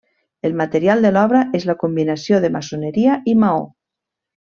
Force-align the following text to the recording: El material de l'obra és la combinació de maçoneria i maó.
El 0.47 0.55
material 0.61 1.05
de 1.07 1.11
l'obra 1.19 1.43
és 1.61 1.69
la 1.73 1.77
combinació 1.85 2.43
de 2.49 2.53
maçoneria 2.59 3.23
i 3.37 3.41
maó. 3.45 3.65